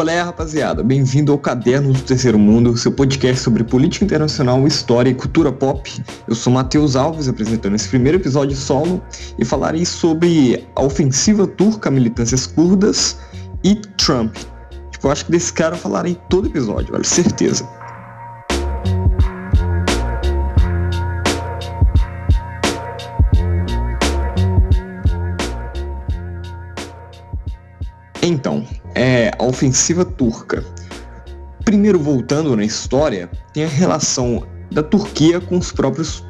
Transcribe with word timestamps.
Qual 0.00 0.08
é, 0.08 0.18
rapaziada? 0.18 0.82
Bem-vindo 0.82 1.30
ao 1.30 1.36
Caderno 1.36 1.92
do 1.92 2.00
Terceiro 2.00 2.38
Mundo, 2.38 2.74
seu 2.74 2.90
podcast 2.90 3.42
sobre 3.42 3.62
política 3.62 4.02
internacional, 4.02 4.66
história 4.66 5.10
e 5.10 5.14
cultura 5.14 5.52
pop. 5.52 6.02
Eu 6.26 6.34
sou 6.34 6.50
Matheus 6.50 6.96
Alves, 6.96 7.28
apresentando 7.28 7.74
esse 7.74 7.86
primeiro 7.86 8.16
episódio 8.16 8.56
solo, 8.56 9.02
e 9.38 9.44
falarei 9.44 9.84
sobre 9.84 10.66
a 10.74 10.82
ofensiva 10.82 11.46
turca 11.46 11.90
militâncias 11.90 12.46
curdas 12.46 13.18
e 13.62 13.74
Trump. 13.98 14.34
Tipo, 14.90 15.08
eu 15.08 15.10
acho 15.10 15.26
que 15.26 15.32
desse 15.32 15.52
cara 15.52 15.74
eu 15.76 15.78
falarei 15.78 16.16
todo 16.30 16.48
episódio, 16.48 16.92
velho, 16.92 17.04
certeza. 17.04 17.68
Então, 28.22 28.64
é 29.00 29.30
a 29.38 29.44
ofensiva 29.44 30.04
turca. 30.04 30.62
Primeiro, 31.64 31.98
voltando 31.98 32.54
na 32.54 32.64
história, 32.64 33.30
tem 33.54 33.64
a 33.64 33.68
relação 33.68 34.46
da 34.70 34.82
Turquia 34.82 35.40
com 35.40 35.56
os 35.56 35.72
próprios, 35.72 36.22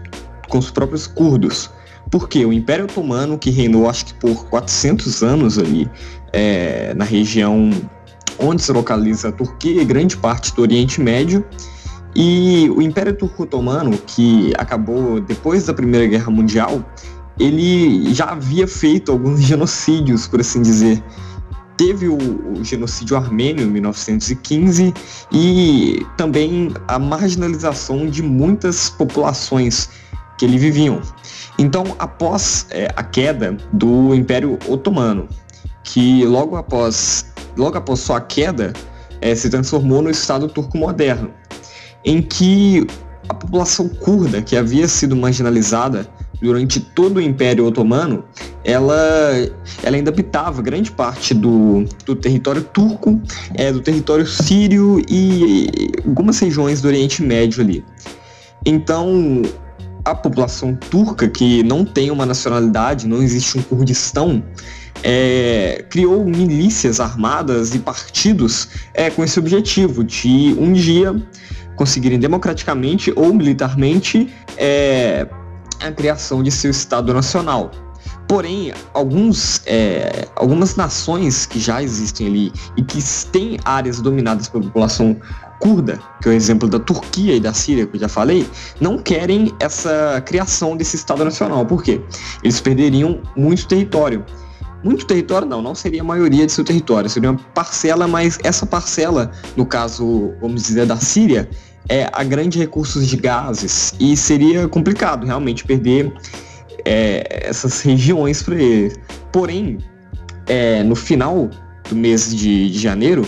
com 0.48 0.58
os 0.58 0.70
próprios 0.70 1.04
curdos. 1.04 1.68
Porque 2.12 2.46
o 2.46 2.52
Império 2.52 2.84
Otomano, 2.84 3.36
que 3.36 3.50
reinou 3.50 3.90
acho 3.90 4.06
que 4.06 4.14
por 4.14 4.46
400 4.46 5.20
anos 5.20 5.58
ali 5.58 5.90
é, 6.32 6.94
na 6.94 7.04
região 7.04 7.70
onde 8.38 8.62
se 8.62 8.72
localiza 8.72 9.30
a 9.30 9.32
Turquia 9.32 9.82
e 9.82 9.84
grande 9.84 10.16
parte 10.16 10.54
do 10.54 10.62
Oriente 10.62 11.00
Médio, 11.00 11.44
e 12.14 12.70
o 12.70 12.80
Império 12.80 13.16
Turco 13.16 13.42
Otomano, 13.42 13.98
que 14.06 14.52
acabou 14.56 15.20
depois 15.20 15.66
da 15.66 15.74
Primeira 15.74 16.06
Guerra 16.06 16.30
Mundial, 16.30 16.84
ele 17.38 18.14
já 18.14 18.26
havia 18.26 18.68
feito 18.68 19.10
alguns 19.10 19.42
genocídios, 19.42 20.28
por 20.28 20.40
assim 20.40 20.62
dizer, 20.62 21.02
teve 21.80 22.08
o, 22.08 22.18
o, 22.18 22.62
genocídio 22.62 23.16
armênio 23.16 23.64
em 23.64 23.70
1915 23.70 24.92
e 25.32 26.06
também 26.14 26.74
a 26.86 26.98
marginalização 26.98 28.06
de 28.06 28.22
muitas 28.22 28.90
populações 28.90 29.88
que 30.36 30.44
ele 30.44 30.58
viviam. 30.58 31.00
Então, 31.58 31.96
após 31.98 32.66
é, 32.68 32.92
a 32.94 33.02
queda 33.02 33.56
do 33.72 34.14
Império 34.14 34.58
Otomano, 34.68 35.26
que 35.82 36.22
logo 36.26 36.54
após, 36.54 37.24
logo 37.56 37.78
após 37.78 38.00
sua 38.00 38.20
queda 38.20 38.74
é, 39.22 39.34
se 39.34 39.48
transformou 39.48 40.02
no 40.02 40.10
Estado 40.10 40.48
turco 40.48 40.76
moderno, 40.76 41.30
em 42.04 42.20
que 42.20 42.86
a 43.26 43.32
população 43.32 43.88
curda, 43.88 44.42
que 44.42 44.54
havia 44.54 44.86
sido 44.86 45.16
marginalizada 45.16 46.06
durante 46.40 46.80
todo 46.80 47.18
o 47.18 47.20
Império 47.20 47.66
Otomano, 47.66 48.24
ela, 48.64 48.98
ela 49.82 49.96
ainda 49.96 50.10
habitava 50.10 50.62
grande 50.62 50.90
parte 50.90 51.34
do, 51.34 51.84
do 52.04 52.16
território 52.16 52.62
turco, 52.62 53.20
é, 53.54 53.72
do 53.72 53.80
território 53.80 54.26
sírio 54.26 55.02
e 55.08 55.68
algumas 56.06 56.38
regiões 56.38 56.80
do 56.80 56.88
Oriente 56.88 57.22
Médio 57.22 57.62
ali. 57.62 57.84
Então, 58.64 59.42
a 60.04 60.14
população 60.14 60.74
turca, 60.74 61.28
que 61.28 61.62
não 61.62 61.84
tem 61.84 62.10
uma 62.10 62.24
nacionalidade, 62.24 63.06
não 63.06 63.22
existe 63.22 63.58
um 63.58 63.62
Kurdistão, 63.62 64.42
é, 65.02 65.84
criou 65.88 66.24
milícias 66.24 67.00
armadas 67.00 67.74
e 67.74 67.78
partidos 67.78 68.68
é, 68.92 69.10
com 69.10 69.24
esse 69.24 69.38
objetivo 69.38 70.04
de 70.04 70.54
um 70.58 70.72
dia 70.72 71.14
conseguirem 71.74 72.18
democraticamente 72.18 73.10
ou 73.16 73.32
militarmente 73.32 74.28
é, 74.58 75.26
a 75.80 75.92
criação 75.92 76.42
de 76.42 76.50
seu 76.50 76.70
Estado 76.70 77.12
Nacional. 77.12 77.70
Porém, 78.28 78.72
alguns, 78.94 79.60
é, 79.66 80.28
algumas 80.36 80.76
nações 80.76 81.46
que 81.46 81.58
já 81.58 81.82
existem 81.82 82.28
ali 82.28 82.52
e 82.76 82.82
que 82.82 83.02
têm 83.32 83.58
áreas 83.64 84.00
dominadas 84.00 84.48
pela 84.48 84.62
população 84.62 85.16
curda, 85.60 86.00
que 86.22 86.28
é 86.28 86.32
o 86.32 86.34
exemplo 86.34 86.68
da 86.68 86.78
Turquia 86.78 87.34
e 87.34 87.40
da 87.40 87.52
Síria, 87.52 87.86
que 87.86 87.96
eu 87.96 88.00
já 88.00 88.08
falei, 88.08 88.48
não 88.80 88.98
querem 88.98 89.52
essa 89.60 90.22
criação 90.24 90.76
desse 90.76 90.96
Estado 90.96 91.24
Nacional. 91.24 91.66
Por 91.66 91.82
quê? 91.82 92.00
Eles 92.42 92.60
perderiam 92.60 93.20
muito 93.36 93.66
território. 93.66 94.24
Muito 94.82 95.04
território 95.04 95.46
não, 95.46 95.60
não 95.60 95.74
seria 95.74 96.00
a 96.00 96.04
maioria 96.04 96.46
de 96.46 96.52
seu 96.52 96.64
território, 96.64 97.10
seria 97.10 97.30
uma 97.30 97.38
parcela, 97.52 98.08
mas 98.08 98.38
essa 98.42 98.64
parcela, 98.64 99.30
no 99.54 99.66
caso, 99.66 100.32
vamos 100.40 100.62
dizer, 100.62 100.86
da 100.86 100.96
Síria, 100.96 101.50
é 101.88 102.08
a 102.12 102.22
grande 102.22 102.58
recursos 102.58 103.06
de 103.06 103.16
gases 103.16 103.94
e 103.98 104.16
seria 104.16 104.68
complicado 104.68 105.26
realmente 105.26 105.64
perder 105.64 106.12
é, 106.84 107.42
essas 107.48 107.80
regiões 107.82 108.42
para 108.42 108.54
ele. 108.54 108.96
Porém, 109.32 109.78
é, 110.46 110.82
no 110.82 110.94
final 110.94 111.48
do 111.88 111.96
mês 111.96 112.34
de, 112.34 112.70
de 112.70 112.78
janeiro, 112.78 113.26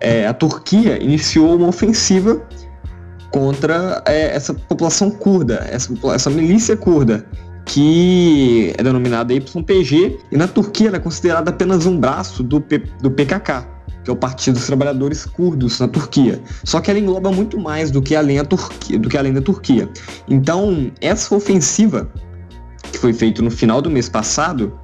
é, 0.00 0.26
a 0.26 0.34
Turquia 0.34 1.02
iniciou 1.02 1.56
uma 1.56 1.68
ofensiva 1.68 2.40
contra 3.30 4.02
é, 4.06 4.34
essa 4.34 4.54
população 4.54 5.10
curda, 5.10 5.66
essa, 5.70 5.92
essa 6.14 6.30
milícia 6.30 6.76
curda, 6.76 7.26
que 7.64 8.72
é 8.78 8.82
denominada 8.82 9.34
YPG, 9.34 10.18
e 10.30 10.36
na 10.36 10.46
Turquia 10.46 10.88
ela 10.88 10.96
é 10.96 11.00
considerada 11.00 11.50
apenas 11.50 11.84
um 11.84 11.98
braço 11.98 12.42
do, 12.42 12.60
P, 12.60 12.78
do 13.00 13.10
PKK, 13.10 13.66
que 14.06 14.10
é 14.10 14.12
o 14.12 14.16
Partido 14.16 14.54
dos 14.54 14.66
Trabalhadores 14.66 15.26
Curdos 15.26 15.80
na 15.80 15.88
Turquia. 15.88 16.40
Só 16.62 16.80
que 16.80 16.88
ela 16.88 17.00
engloba 17.00 17.32
muito 17.32 17.58
mais 17.58 17.90
do 17.90 18.00
que 18.00 18.14
além, 18.14 18.38
a 18.38 18.44
Turquia, 18.44 18.96
do 19.00 19.08
que 19.08 19.18
além 19.18 19.32
da 19.32 19.40
Turquia. 19.40 19.90
Então, 20.28 20.92
essa 21.00 21.34
ofensiva 21.34 22.08
que 22.92 22.98
foi 22.98 23.12
feita 23.12 23.42
no 23.42 23.50
final 23.50 23.82
do 23.82 23.90
mês 23.90 24.08
passado 24.08 24.78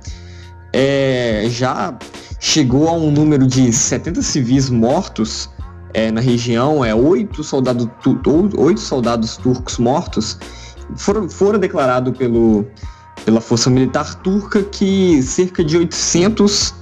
é, 0.73 1.47
já 1.49 1.97
chegou 2.41 2.89
a 2.89 2.93
um 2.95 3.13
número 3.13 3.47
de 3.47 3.73
70 3.73 4.23
civis 4.23 4.69
mortos 4.69 5.49
é, 5.95 6.11
na 6.11 6.21
região, 6.21 6.85
é 6.85 6.93
oito 6.93 7.45
soldados, 7.45 7.87
oito 8.57 8.81
soldados 8.81 9.37
turcos 9.37 9.79
mortos. 9.79 10.37
Foram, 10.97 11.31
foram 11.31 11.61
declarados 11.61 12.19
pelo, 12.19 12.67
pela 13.25 13.41
Força 13.41 13.71
Militar 13.71 14.17
Turca 14.17 14.65
que 14.65 15.23
cerca 15.23 15.63
de 15.63 15.77
800 15.77 16.82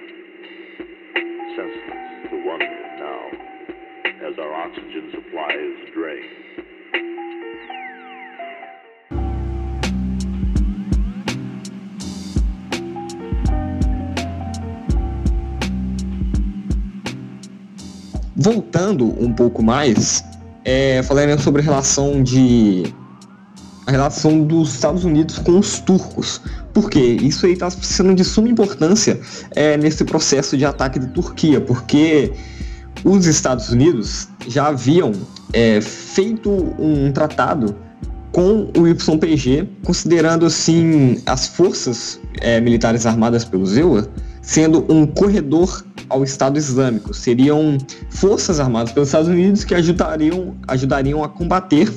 oxygen 4.61 5.09
supply 5.09 5.53
is 5.55 5.91
drained. 5.95 6.29
Voltando 18.35 19.05
um 19.23 19.33
pouco 19.33 19.63
mais, 19.63 20.23
é, 20.63 21.01
sobre 21.39 21.61
a 21.61 21.65
relação 21.65 22.21
de 22.21 22.83
a 23.87 23.91
relação 23.91 24.43
dos 24.43 24.75
Estados 24.75 25.03
Unidos 25.03 25.39
com 25.39 25.57
os 25.57 25.79
turcos. 25.79 26.39
Por 26.71 26.89
quê? 26.89 27.17
Isso 27.19 27.47
aí 27.47 27.53
está 27.53 27.69
sendo 27.69 28.13
de 28.13 28.23
suma 28.23 28.47
importância 28.47 29.19
é, 29.55 29.75
nesse 29.75 30.05
processo 30.05 30.55
de 30.55 30.65
ataque 30.65 30.99
da 30.99 31.07
Turquia, 31.07 31.59
porque 31.59 32.31
os 33.03 33.25
Estados 33.25 33.69
Unidos 33.69 34.27
já 34.47 34.67
haviam 34.67 35.11
é, 35.53 35.81
feito 35.81 36.49
um 36.79 37.11
tratado 37.11 37.75
com 38.31 38.71
o 38.77 38.87
YPG, 38.87 39.67
considerando 39.83 40.45
assim 40.45 41.21
as 41.25 41.47
forças 41.47 42.19
é, 42.39 42.61
militares 42.61 43.05
armadas 43.05 43.43
pelo 43.43 43.67
EUA 43.77 44.09
sendo 44.41 44.85
um 44.91 45.05
corredor 45.05 45.85
ao 46.09 46.23
Estado 46.23 46.57
Islâmico. 46.57 47.13
Seriam 47.13 47.77
forças 48.09 48.59
armadas 48.59 48.91
pelos 48.91 49.09
Estados 49.09 49.29
Unidos 49.29 49.63
que 49.63 49.75
ajudariam, 49.75 50.55
ajudariam 50.67 51.23
a 51.23 51.29
combater 51.29 51.91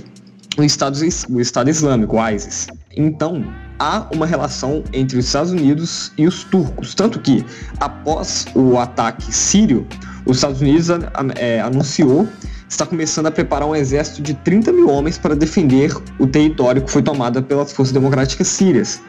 o 0.56 0.62
Estado, 0.62 0.98
o 1.30 1.40
Estado 1.40 1.70
Islâmico, 1.70 2.16
o 2.16 2.28
ISIS. 2.28 2.68
Então, 2.96 3.44
há 3.78 4.06
uma 4.12 4.26
relação 4.26 4.84
entre 4.92 5.18
os 5.18 5.26
Estados 5.26 5.52
Unidos 5.52 6.12
e 6.16 6.26
os 6.26 6.44
turcos. 6.44 6.94
Tanto 6.94 7.18
que, 7.18 7.44
após 7.80 8.46
o 8.54 8.78
ataque 8.78 9.32
sírio, 9.34 9.86
os 10.26 10.38
Estados 10.38 10.60
Unidos 10.60 10.88
é, 11.36 11.60
anunciou 11.60 12.28
está 12.68 12.84
começando 12.84 13.26
a 13.26 13.30
preparar 13.30 13.68
um 13.68 13.74
exército 13.74 14.20
de 14.22 14.34
30 14.34 14.72
mil 14.72 14.88
homens 14.88 15.16
para 15.16 15.36
defender 15.36 15.94
o 16.18 16.26
território 16.26 16.82
que 16.82 16.90
foi 16.90 17.02
tomado 17.02 17.42
pelas 17.42 17.72
forças 17.72 17.92
democráticas 17.92 18.48
sírias. 18.48 19.00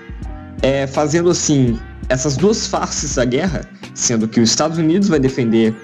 É, 0.61 0.87
fazendo 0.87 1.29
assim 1.29 1.79
essas 2.07 2.37
duas 2.37 2.67
faces 2.67 3.15
da 3.15 3.25
guerra, 3.25 3.67
sendo 3.93 4.27
que 4.27 4.39
os 4.39 4.49
Estados 4.49 4.77
Unidos 4.77 5.07
vai 5.07 5.19
defender 5.19 5.75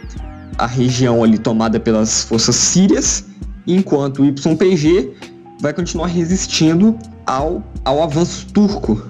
a 0.57 0.67
região 0.67 1.23
ali 1.23 1.37
tomada 1.37 1.79
pelas 1.79 2.23
forças 2.23 2.55
sírias, 2.55 3.25
enquanto 3.65 4.21
o 4.21 4.25
YPG 4.25 5.13
vai 5.59 5.73
continuar 5.73 6.07
resistindo 6.07 6.97
ao, 7.25 7.63
ao 7.85 8.03
avanço 8.03 8.47
turco 8.53 9.01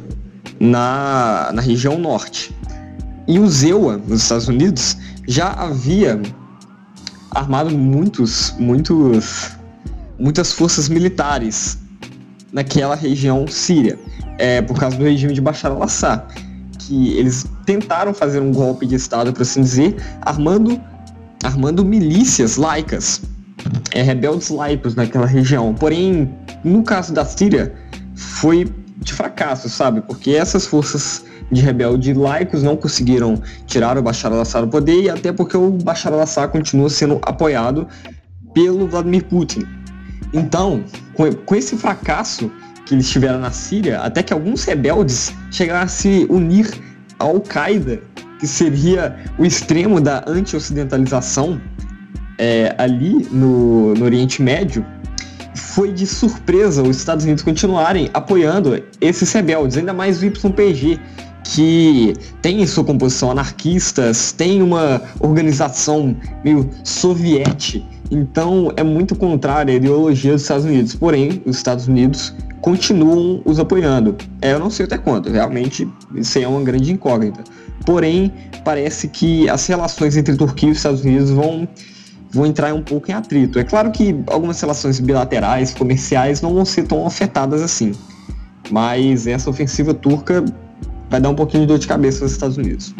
na, 0.59 1.51
na 1.53 1.61
região 1.61 1.97
norte. 1.97 2.55
E 3.27 3.39
o 3.39 3.47
ZEUA, 3.47 3.97
nos 4.07 4.23
Estados 4.23 4.47
Unidos, 4.47 4.97
já 5.27 5.51
havia 5.51 6.21
armado 7.31 7.71
muitos, 7.71 8.53
muitos, 8.59 9.51
muitas 10.19 10.51
forças 10.53 10.89
militares 10.89 11.77
naquela 12.51 12.95
região 12.95 13.47
síria, 13.47 13.97
é, 14.37 14.61
por 14.61 14.77
causa 14.77 14.97
do 14.97 15.03
regime 15.03 15.33
de 15.33 15.41
Bashar 15.41 15.71
al-Assad, 15.71 16.23
que 16.79 17.13
eles 17.13 17.45
tentaram 17.65 18.13
fazer 18.13 18.41
um 18.41 18.51
golpe 18.51 18.85
de 18.85 18.95
Estado, 18.95 19.31
por 19.31 19.43
assim 19.43 19.61
dizer, 19.61 19.95
armando, 20.21 20.79
armando 21.43 21.85
milícias 21.85 22.57
laicas, 22.57 23.21
é, 23.91 24.01
rebeldes 24.01 24.49
laicos 24.49 24.95
naquela 24.95 25.25
região. 25.25 25.73
Porém, 25.73 26.29
no 26.63 26.83
caso 26.83 27.13
da 27.13 27.23
Síria, 27.23 27.73
foi 28.21 28.71
de 28.97 29.13
fracasso, 29.13 29.67
sabe? 29.67 30.01
Porque 30.01 30.31
essas 30.31 30.67
forças 30.67 31.25
de 31.51 31.59
rebelde 31.59 32.13
laicos 32.13 32.63
não 32.63 32.77
conseguiram 32.77 33.41
tirar 33.65 33.97
o 33.97 34.01
Bashar 34.01 34.31
al-Assad 34.31 34.65
do 34.65 34.71
poder 34.71 35.01
e 35.01 35.09
até 35.09 35.31
porque 35.31 35.57
o 35.57 35.71
Bashar 35.71 36.13
al-Assad 36.13 36.51
continua 36.51 36.89
sendo 36.89 37.19
apoiado 37.23 37.87
pelo 38.53 38.87
Vladimir 38.87 39.25
Putin. 39.25 39.65
Então, 40.33 40.83
com, 41.13 41.55
esse 41.55 41.75
fracasso 41.75 42.49
que 42.85 42.93
eles 42.93 43.09
tiveram 43.09 43.39
na 43.39 43.51
Síria, 43.51 43.99
até 43.99 44.23
que 44.23 44.31
alguns 44.31 44.63
rebeldes 44.63 45.33
chegaram 45.51 45.81
a 45.81 45.87
se 45.87 46.25
unir 46.29 46.69
à 47.19 47.25
Al-Qaeda, 47.25 48.01
que 48.39 48.47
seria 48.47 49.15
o 49.37 49.45
extremo 49.45 49.99
da 49.99 50.23
anti-ocidentalização 50.27 51.59
é, 52.37 52.73
ali 52.77 53.27
no, 53.31 53.93
no 53.93 54.05
Oriente 54.05 54.41
Médio, 54.41 54.85
foi 55.55 55.91
de 55.91 56.05
surpresa 56.07 56.81
os 56.81 56.97
Estados 56.97 57.25
Unidos 57.25 57.43
continuarem 57.43 58.09
apoiando 58.13 58.81
esses 58.99 59.31
rebeldes, 59.31 59.77
ainda 59.77 59.93
mais 59.93 60.21
o 60.21 60.25
YPG, 60.25 60.99
que 61.43 62.13
tem 62.41 62.61
em 62.61 62.67
sua 62.67 62.83
composição 62.83 63.31
anarquistas, 63.31 64.31
tem 64.31 64.61
uma 64.61 65.01
organização 65.19 66.15
meio 66.43 66.69
soviética, 66.83 67.85
então 68.11 68.71
é 68.75 68.83
muito 68.83 69.15
contrária 69.15 69.73
à 69.73 69.77
ideologia 69.77 70.33
dos 70.33 70.41
Estados 70.41 70.65
Unidos. 70.65 70.95
Porém, 70.95 71.41
os 71.45 71.55
Estados 71.57 71.87
Unidos 71.87 72.35
continuam 72.61 73.41
os 73.45 73.59
apoiando. 73.59 74.15
É, 74.41 74.53
eu 74.53 74.59
não 74.59 74.69
sei 74.69 74.85
até 74.85 74.97
quando, 74.97 75.29
realmente 75.31 75.87
isso 76.15 76.37
é 76.37 76.47
uma 76.47 76.61
grande 76.61 76.91
incógnita. 76.91 77.43
Porém, 77.85 78.31
parece 78.63 79.07
que 79.07 79.49
as 79.49 79.65
relações 79.65 80.15
entre 80.15 80.35
Turquia 80.35 80.69
e 80.69 80.71
os 80.71 80.77
Estados 80.77 81.03
Unidos 81.03 81.31
vão, 81.31 81.67
vão 82.31 82.45
entrar 82.45 82.73
um 82.73 82.81
pouco 82.81 83.11
em 83.11 83.13
atrito. 83.13 83.59
É 83.59 83.63
claro 83.63 83.91
que 83.91 84.15
algumas 84.27 84.59
relações 84.59 84.99
bilaterais, 84.99 85.73
comerciais, 85.73 86.41
não 86.41 86.53
vão 86.53 86.65
ser 86.65 86.83
tão 86.83 87.05
afetadas 87.05 87.61
assim. 87.61 87.91
Mas 88.69 89.27
essa 89.27 89.49
ofensiva 89.49 89.93
turca 89.93 90.43
vai 91.09 91.19
dar 91.19 91.29
um 91.29 91.35
pouquinho 91.35 91.63
de 91.63 91.67
dor 91.67 91.79
de 91.79 91.87
cabeça 91.87 92.23
nos 92.23 92.31
Estados 92.31 92.57
Unidos. 92.57 92.95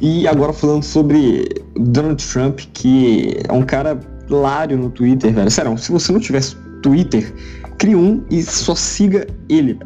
E 0.00 0.26
agora 0.26 0.52
falando 0.52 0.82
sobre 0.82 1.48
Donald 1.76 2.24
Trump, 2.26 2.60
que 2.72 3.36
é 3.46 3.52
um 3.52 3.62
cara 3.62 4.00
hilário 4.28 4.78
no 4.78 4.90
Twitter, 4.90 5.32
velho. 5.32 5.50
Sério, 5.50 5.76
se 5.76 5.92
você 5.92 6.10
não 6.10 6.20
tivesse 6.20 6.56
Twitter, 6.82 7.32
crie 7.76 7.94
um 7.94 8.24
e 8.30 8.42
só 8.42 8.74
siga 8.74 9.26
ele. 9.48 9.78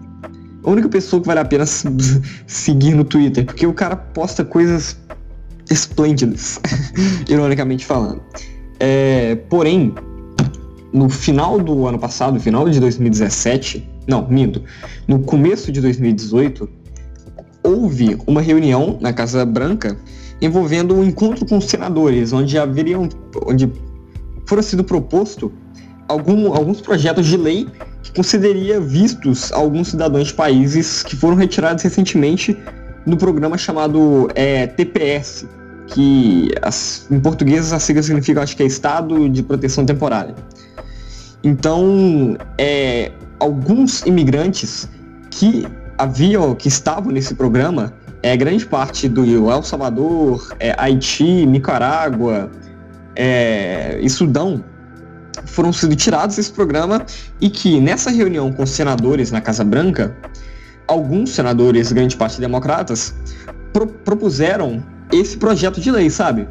A 0.62 0.70
única 0.70 0.88
pessoa 0.88 1.20
que 1.20 1.26
vale 1.26 1.40
a 1.40 1.44
pena 1.44 1.64
seguir 2.46 2.94
no 2.94 3.04
Twitter, 3.04 3.44
porque 3.44 3.66
o 3.66 3.72
cara 3.72 3.96
posta 3.96 4.44
coisas 4.44 4.96
esplêndidas, 5.68 6.60
ironicamente 7.28 7.84
falando. 7.84 8.22
É, 8.78 9.34
porém, 9.48 9.94
no 10.92 11.08
final 11.08 11.58
do 11.58 11.86
ano 11.86 11.98
passado, 11.98 12.38
final 12.38 12.68
de 12.68 12.78
2017, 12.78 13.88
não, 14.06 14.28
minto, 14.28 14.62
no 15.08 15.18
começo 15.20 15.72
de 15.72 15.80
2018, 15.80 16.68
houve 17.64 18.18
uma 18.26 18.42
reunião 18.42 18.98
na 19.00 19.12
Casa 19.12 19.44
Branca 19.44 19.96
envolvendo 20.40 20.94
um 20.94 21.02
encontro 21.02 21.46
com 21.46 21.56
os 21.56 21.64
senadores, 21.64 22.32
onde 22.32 22.58
haveriam, 22.58 23.08
onde 23.46 23.72
foram 24.46 24.62
sido 24.62 24.84
proposto 24.84 25.50
algum, 26.06 26.52
alguns 26.52 26.80
projetos 26.80 27.26
de 27.26 27.36
lei 27.36 27.66
que 28.02 28.12
concederia 28.12 28.78
vistos 28.78 29.50
a 29.50 29.56
alguns 29.56 29.88
cidadãos 29.88 30.28
de 30.28 30.34
países 30.34 31.02
que 31.02 31.16
foram 31.16 31.36
retirados 31.36 31.82
recentemente 31.82 32.56
do 33.06 33.16
programa 33.16 33.56
chamado 33.56 34.28
é, 34.34 34.66
TPS, 34.66 35.46
que 35.86 36.50
as, 36.62 37.06
em 37.10 37.20
português 37.20 37.72
a 37.72 37.78
sigla 37.78 38.02
significa, 38.02 38.42
acho 38.42 38.56
que 38.56 38.62
é 38.62 38.66
Estado 38.66 39.28
de 39.28 39.42
Proteção 39.42 39.86
Temporária. 39.86 40.34
Então, 41.42 42.36
é, 42.58 43.12
alguns 43.38 44.02
imigrantes 44.02 44.88
que 45.30 45.66
haviam, 46.04 46.54
que 46.54 46.68
estavam 46.68 47.10
nesse 47.10 47.34
programa, 47.34 47.92
é, 48.22 48.36
grande 48.36 48.64
parte 48.64 49.08
do 49.08 49.24
El 49.24 49.62
Salvador, 49.62 50.54
é, 50.60 50.74
Haiti, 50.78 51.44
Nicarágua 51.44 52.50
é, 53.16 53.98
e 54.00 54.08
Sudão 54.08 54.64
foram 55.46 55.72
sendo 55.72 55.96
tirados 55.96 56.36
desse 56.36 56.52
programa 56.52 57.04
e 57.40 57.50
que 57.50 57.80
nessa 57.80 58.10
reunião 58.10 58.52
com 58.52 58.64
senadores 58.64 59.30
na 59.30 59.40
Casa 59.40 59.64
Branca, 59.64 60.16
alguns 60.86 61.30
senadores, 61.30 61.92
grande 61.92 62.16
parte 62.16 62.40
democratas, 62.40 63.14
pro, 63.72 63.86
propuseram 63.86 64.82
esse 65.12 65.36
projeto 65.36 65.80
de 65.80 65.90
lei, 65.90 66.08
sabe? 66.08 66.48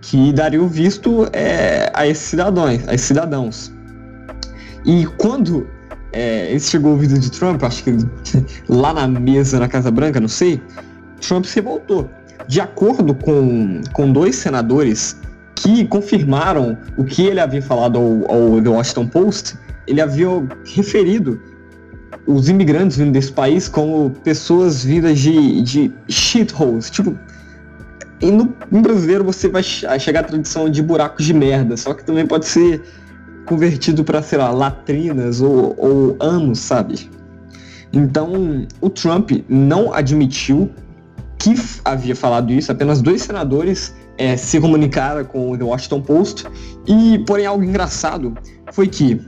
Que 0.00 0.32
daria 0.32 0.62
o 0.62 0.68
visto 0.68 1.28
é, 1.32 1.90
a 1.94 2.06
esses 2.06 2.24
cidadãos, 2.24 2.86
a 2.86 2.94
esses 2.94 3.06
cidadãos. 3.06 3.72
E 4.84 5.06
quando 5.18 5.66
é, 6.14 6.54
esse 6.54 6.70
chegou 6.70 6.94
o 6.94 6.96
vídeo 6.96 7.18
de 7.18 7.30
Trump, 7.30 7.62
acho 7.64 7.82
que 7.82 7.96
lá 8.68 8.94
na 8.94 9.08
mesa 9.08 9.58
na 9.58 9.68
Casa 9.68 9.90
Branca, 9.90 10.20
não 10.20 10.28
sei, 10.28 10.62
Trump 11.20 11.44
se 11.44 11.56
revoltou. 11.56 12.08
De 12.46 12.60
acordo 12.60 13.14
com, 13.14 13.80
com 13.92 14.12
dois 14.12 14.36
senadores 14.36 15.16
que 15.56 15.84
confirmaram 15.86 16.78
o 16.96 17.04
que 17.04 17.26
ele 17.26 17.40
havia 17.40 17.60
falado 17.60 17.98
ao, 17.98 18.30
ao 18.30 18.62
The 18.62 18.68
Washington 18.68 19.06
Post, 19.08 19.58
ele 19.86 20.00
havia 20.00 20.28
referido 20.64 21.40
os 22.26 22.48
imigrantes 22.48 22.96
vindo 22.96 23.12
desse 23.12 23.32
país 23.32 23.68
como 23.68 24.10
pessoas 24.22 24.84
vindas 24.84 25.18
de, 25.18 25.62
de 25.62 25.92
shitholes. 26.08 26.90
Tipo, 26.90 27.18
no, 28.22 28.54
no 28.70 28.80
brasileiro 28.80 29.24
você 29.24 29.48
vai 29.48 29.62
chegar 29.62 30.20
à 30.20 30.24
tradição 30.24 30.68
de 30.68 30.80
buracos 30.82 31.24
de 31.24 31.34
merda, 31.34 31.76
só 31.76 31.92
que 31.92 32.04
também 32.04 32.26
pode 32.26 32.46
ser 32.46 32.82
convertido 33.46 34.04
para, 34.04 34.22
sei 34.22 34.38
lá, 34.38 34.50
latrinas 34.50 35.40
ou, 35.40 35.74
ou 35.78 36.16
anos, 36.20 36.58
sabe? 36.58 37.10
Então, 37.92 38.66
o 38.80 38.90
Trump 38.90 39.30
não 39.48 39.92
admitiu 39.94 40.70
que 41.38 41.54
havia 41.84 42.16
falado 42.16 42.52
isso, 42.52 42.72
apenas 42.72 43.00
dois 43.00 43.22
senadores 43.22 43.94
é, 44.16 44.36
se 44.36 44.60
comunicaram 44.60 45.24
com 45.24 45.52
o 45.52 45.58
The 45.58 45.64
Washington 45.64 46.00
Post, 46.00 46.44
e, 46.86 47.18
porém, 47.26 47.46
algo 47.46 47.62
engraçado 47.62 48.34
foi 48.72 48.88
que 48.88 49.20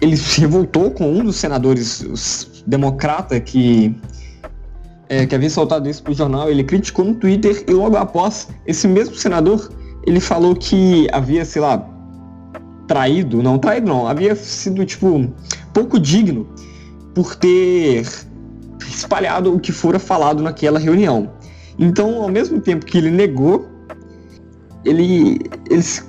ele 0.00 0.16
se 0.16 0.40
revoltou 0.40 0.90
com 0.90 1.10
um 1.10 1.24
dos 1.24 1.36
senadores 1.36 2.62
democrata 2.66 3.40
que, 3.40 3.96
é, 5.08 5.26
que 5.26 5.34
havia 5.34 5.50
soltado 5.50 5.88
isso 5.88 6.02
para 6.02 6.12
o 6.12 6.14
jornal, 6.14 6.50
ele 6.50 6.64
criticou 6.64 7.04
no 7.04 7.14
Twitter, 7.14 7.64
e 7.66 7.72
logo 7.72 7.96
após, 7.96 8.48
esse 8.66 8.86
mesmo 8.86 9.14
senador, 9.14 9.70
ele 10.06 10.20
falou 10.20 10.54
que 10.54 11.08
havia, 11.12 11.44
sei 11.44 11.62
lá, 11.62 11.88
traído, 12.86 13.42
não 13.42 13.58
traído 13.58 13.88
não, 13.88 14.06
havia 14.06 14.34
sido, 14.34 14.84
tipo, 14.84 15.32
pouco 15.72 15.98
digno 15.98 16.46
por 17.14 17.34
ter 17.36 18.06
espalhado 18.86 19.54
o 19.54 19.60
que 19.60 19.72
fora 19.72 19.98
falado 19.98 20.42
naquela 20.42 20.78
reunião. 20.78 21.30
Então, 21.78 22.22
ao 22.22 22.28
mesmo 22.28 22.60
tempo 22.60 22.84
que 22.84 22.98
ele 22.98 23.10
negou, 23.10 23.66
ele, 24.84 25.38
ele 25.70 25.82
se 25.82 26.02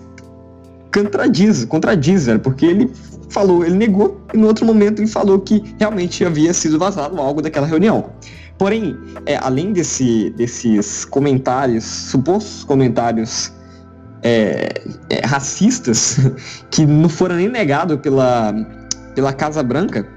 contradiz, 0.94 1.66
contradiz, 1.66 2.26
velho, 2.26 2.40
porque 2.40 2.66
ele 2.66 2.92
falou, 3.30 3.66
ele 3.66 3.76
negou, 3.76 4.22
e 4.34 4.38
no 4.38 4.48
outro 4.48 4.66
momento 4.66 5.02
ele 5.02 5.08
falou 5.08 5.40
que 5.40 5.64
realmente 5.80 6.24
havia 6.24 6.54
sido 6.54 6.78
vazado 6.78 7.20
algo 7.20 7.42
daquela 7.42 7.66
reunião. 7.66 8.12
Porém, 8.58 8.96
é, 9.26 9.36
além 9.38 9.74
desse, 9.74 10.30
desses 10.32 11.04
comentários, 11.06 11.84
supostos 11.84 12.64
comentários 12.64 13.52
é, 14.24 14.82
é, 15.10 15.26
racistas, 15.26 16.18
que 16.72 16.86
não 16.86 17.10
foram 17.10 17.36
nem 17.36 17.50
negados 17.50 17.98
pela, 17.98 18.54
pela 19.14 19.34
Casa 19.34 19.62
Branca, 19.62 20.08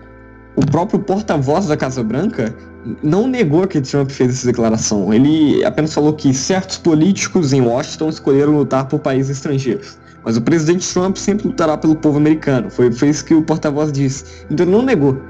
o 0.55 0.65
próprio 0.65 1.01
porta-voz 1.01 1.67
da 1.67 1.77
Casa 1.77 2.03
Branca 2.03 2.55
não 3.03 3.27
negou 3.27 3.67
que 3.67 3.81
Trump 3.81 4.11
fez 4.11 4.31
essa 4.31 4.47
declaração. 4.47 5.13
Ele 5.13 5.65
apenas 5.65 5.93
falou 5.93 6.13
que 6.13 6.33
certos 6.33 6.79
políticos 6.79 7.53
em 7.53 7.61
Washington 7.61 8.09
escolheram 8.09 8.57
lutar 8.57 8.87
por 8.87 9.01
países 9.01 9.37
estrangeiros. 9.37 9.99
Mas 10.25 10.37
o 10.37 10.43
presidente 10.43 10.93
Trump 10.93 11.17
sempre 11.17 11.49
lutará 11.49 11.77
pelo 11.77 11.95
povo 11.95 12.19
americano. 12.19 12.71
Foi, 12.71 12.91
foi 12.91 13.09
isso 13.09 13.25
que 13.25 13.35
o 13.35 13.43
porta-voz 13.43 13.93
disse. 13.93 14.25
Então 14.51 14.65
ele 14.65 14.73
não 14.73 14.83
negou 14.83 15.21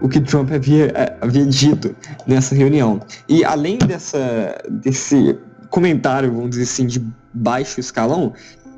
o 0.00 0.08
que 0.08 0.20
Trump 0.20 0.50
havia, 0.52 0.92
eh, 0.94 1.16
havia 1.20 1.44
dito 1.46 1.94
nessa 2.26 2.54
reunião. 2.54 3.00
E 3.28 3.44
além 3.44 3.78
dessa, 3.78 4.56
desse 4.68 5.38
comentário, 5.68 6.32
vamos 6.32 6.50
dizer 6.50 6.62
assim, 6.64 6.86
de 6.86 7.04
baixo 7.32 7.80
escalão, 7.80 8.32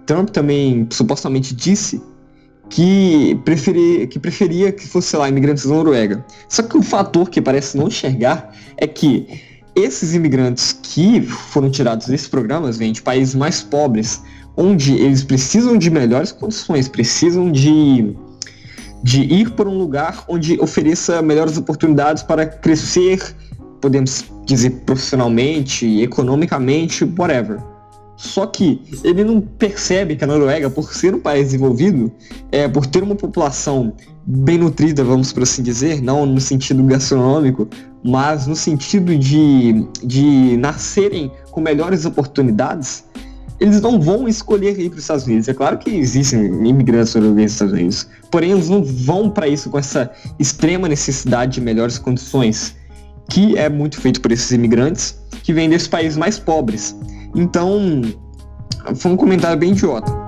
Trump 0.07 0.31
também 0.31 0.87
supostamente 0.91 1.55
disse 1.55 2.03
que 2.69 3.39
preferia, 3.45 4.07
que 4.07 4.19
preferia 4.19 4.73
que 4.73 4.87
fosse, 4.87 5.09
sei 5.09 5.19
lá, 5.19 5.29
imigrantes 5.29 5.67
da 5.67 5.75
Noruega. 5.75 6.25
Só 6.49 6.63
que 6.63 6.77
o 6.77 6.83
fator 6.83 7.29
que 7.29 7.41
parece 7.41 7.77
não 7.77 7.89
enxergar 7.89 8.55
é 8.77 8.87
que 8.87 9.27
esses 9.75 10.15
imigrantes 10.15 10.79
que 10.83 11.21
foram 11.23 11.71
tirados 11.71 12.07
desses 12.07 12.29
programas 12.29 12.79
vêm 12.79 12.93
de 12.93 13.03
países 13.03 13.35
mais 13.35 13.63
pobres, 13.63 14.23
onde 14.57 14.95
eles 14.95 15.23
precisam 15.23 15.79
de 15.79 15.91
melhores 15.91 16.33
condições, 16.33 16.89
precisam 16.89 17.51
de, 17.51 18.15
de 19.03 19.23
ir 19.23 19.51
para 19.51 19.69
um 19.69 19.79
lugar 19.79 20.25
onde 20.29 20.61
ofereça 20.61 21.23
melhores 21.23 21.57
oportunidades 21.57 22.23
para 22.23 22.47
crescer, 22.47 23.35
podemos 23.81 24.25
dizer 24.45 24.71
profissionalmente, 24.85 26.03
economicamente, 26.03 27.05
whatever. 27.19 27.72
Só 28.23 28.47
que 28.47 28.81
ele 29.03 29.25
não 29.25 29.41
percebe 29.41 30.15
que 30.15 30.23
a 30.23 30.29
Noruega, 30.29 30.71
por 30.71 30.95
ser 30.95 31.13
um 31.13 31.19
país 31.19 31.47
desenvolvido, 31.47 32.11
é, 32.53 32.69
por 32.69 32.87
ter 32.87 33.03
uma 33.03 33.17
população 33.17 33.95
bem 34.25 34.59
nutrida, 34.59 35.03
vamos 35.03 35.33
por 35.33 35.43
assim 35.43 35.61
dizer, 35.61 36.01
não 36.01 36.25
no 36.25 36.41
sentido 36.41 36.85
gastronômico, 36.85 37.69
mas 38.05 38.47
no 38.47 38.55
sentido 38.55 39.19
de, 39.19 39.85
de 40.05 40.57
nascerem 40.57 41.33
com 41.51 41.61
melhores 41.61 42.05
oportunidades, 42.05 43.05
eles 43.59 43.81
não 43.81 44.01
vão 44.01 44.29
escolher 44.29 44.79
ir 44.79 44.89
para 44.89 44.99
os 44.99 45.03
Estados 45.03 45.27
Unidos. 45.27 45.49
É 45.49 45.55
claro 45.55 45.77
que 45.79 45.91
existem 45.91 46.45
imigrantes 46.65 47.17
noruegueses 47.17 47.43
nos 47.43 47.53
Estados 47.55 47.75
Unidos, 47.75 48.09
porém 48.31 48.53
eles 48.53 48.69
não 48.69 48.85
vão 48.85 49.31
para 49.31 49.49
isso 49.49 49.69
com 49.69 49.81
essa 49.81 50.09
extrema 50.39 50.87
necessidade 50.87 51.55
de 51.55 51.61
melhores 51.61 51.99
condições, 51.99 52.77
que 53.29 53.59
é 53.59 53.69
muito 53.69 54.01
feito 54.01 54.21
por 54.21 54.31
esses 54.31 54.53
imigrantes 54.53 55.19
que 55.43 55.53
vêm 55.53 55.69
desses 55.69 55.89
países 55.89 56.17
mais 56.17 56.39
pobres. 56.39 56.95
Então, 57.35 58.03
foi 58.97 59.13
um 59.13 59.17
comentário 59.17 59.59
bem 59.59 59.73
idiota. 59.73 60.22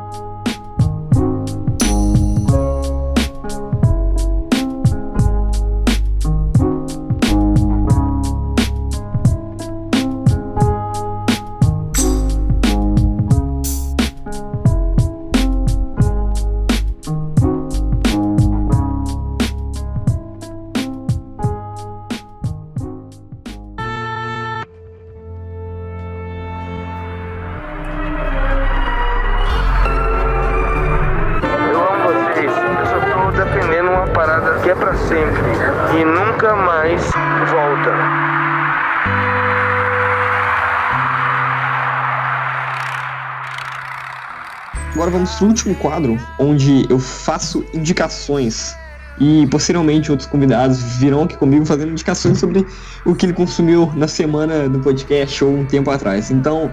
Agora 44.94 45.10
vamos 45.10 45.34
para 45.34 45.44
o 45.44 45.48
último 45.48 45.74
quadro, 45.74 46.16
onde 46.38 46.86
eu 46.88 47.00
faço 47.00 47.64
indicações. 47.74 48.76
E 49.18 49.46
posteriormente 49.48 50.10
outros 50.10 50.28
convidados 50.28 50.80
virão 50.98 51.24
aqui 51.24 51.36
comigo 51.36 51.66
fazendo 51.66 51.90
indicações 51.90 52.38
sobre 52.38 52.66
o 53.04 53.14
que 53.14 53.26
ele 53.26 53.32
consumiu 53.32 53.92
na 53.94 54.08
semana 54.08 54.68
do 54.68 54.78
podcast 54.80 55.44
ou 55.44 55.58
um 55.58 55.64
tempo 55.64 55.90
atrás. 55.90 56.30
Então, 56.30 56.72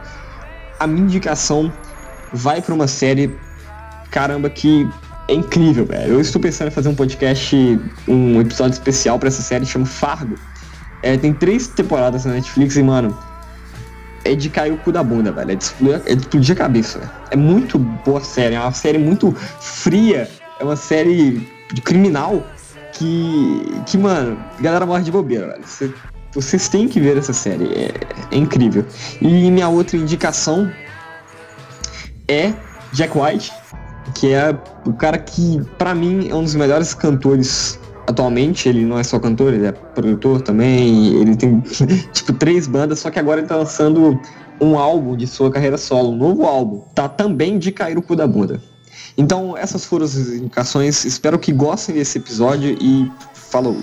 a 0.79 0.85
minha 0.85 1.03
indicação 1.03 1.71
vai 2.31 2.61
para 2.61 2.73
uma 2.73 2.87
série, 2.87 3.35
caramba, 4.11 4.49
que 4.49 4.87
é 5.31 5.33
incrível, 5.33 5.85
velho. 5.85 6.13
Eu 6.13 6.21
estou 6.21 6.41
pensando 6.41 6.67
em 6.67 6.71
fazer 6.71 6.89
um 6.89 6.95
podcast, 6.95 7.55
um 8.05 8.41
episódio 8.41 8.73
especial 8.73 9.17
para 9.17 9.29
essa 9.29 9.41
série, 9.41 9.65
chama 9.65 9.85
Fargo. 9.85 10.35
É, 11.01 11.17
tem 11.17 11.33
três 11.33 11.67
temporadas 11.67 12.25
na 12.25 12.33
Netflix 12.33 12.75
e, 12.75 12.83
mano, 12.83 13.17
é 14.25 14.35
de 14.35 14.49
cair 14.49 14.73
o 14.73 14.77
cu 14.77 14.91
da 14.91 15.01
bunda, 15.01 15.31
velho. 15.31 15.51
É 15.51 15.55
de 15.55 15.63
explodir, 15.63 16.01
é 16.05 16.15
de 16.15 16.21
explodir 16.21 16.53
a 16.53 16.57
cabeça, 16.57 16.99
velho. 16.99 17.11
É 17.31 17.37
muito 17.37 17.79
boa 17.79 18.19
série, 18.19 18.55
é 18.55 18.59
uma 18.59 18.73
série 18.73 18.97
muito 18.97 19.31
fria, 19.61 20.29
é 20.59 20.63
uma 20.63 20.75
série 20.75 21.47
de 21.73 21.81
criminal 21.81 22.45
que, 22.91 23.81
que 23.85 23.97
mano, 23.97 24.37
a 24.59 24.61
galera 24.61 24.85
morre 24.85 25.03
de 25.03 25.11
bobeira, 25.11 25.47
velho. 25.47 25.63
Cê, 25.65 25.89
vocês 26.33 26.67
têm 26.67 26.89
que 26.89 26.99
ver 26.99 27.17
essa 27.17 27.31
série, 27.31 27.65
é, 27.73 27.91
é 28.31 28.37
incrível. 28.37 28.85
E 29.21 29.49
minha 29.49 29.69
outra 29.69 29.95
indicação 29.95 30.69
é 32.27 32.53
Jack 32.91 33.17
White, 33.17 33.60
que 34.15 34.33
é 34.33 34.57
o 34.85 34.93
cara 34.93 35.17
que, 35.17 35.61
para 35.77 35.93
mim, 35.93 36.29
é 36.29 36.35
um 36.35 36.43
dos 36.43 36.55
melhores 36.55 36.93
cantores 36.93 37.79
atualmente 38.07 38.67
ele 38.67 38.85
não 38.85 38.99
é 38.99 39.03
só 39.03 39.19
cantor, 39.19 39.53
ele 39.53 39.65
é 39.65 39.71
produtor 39.71 40.41
também, 40.41 41.13
ele 41.15 41.35
tem 41.35 41.59
tipo 42.13 42.33
três 42.33 42.67
bandas, 42.67 42.99
só 42.99 43.09
que 43.09 43.19
agora 43.19 43.39
ele 43.39 43.47
tá 43.47 43.55
lançando 43.55 44.19
um 44.59 44.77
álbum 44.77 45.15
de 45.15 45.25
sua 45.25 45.49
carreira 45.49 45.77
solo, 45.77 46.11
um 46.11 46.15
novo 46.15 46.45
álbum, 46.45 46.81
tá 46.93 47.09
também 47.09 47.57
de 47.57 47.71
cair 47.71 47.97
o 47.97 48.01
cu 48.01 48.15
da 48.15 48.27
bunda. 48.27 48.61
Então 49.17 49.57
essas 49.57 49.85
foram 49.85 50.05
as 50.05 50.15
indicações, 50.15 51.03
espero 51.05 51.39
que 51.39 51.51
gostem 51.51 51.95
desse 51.95 52.17
episódio 52.17 52.77
e 52.79 53.11
falou! 53.33 53.77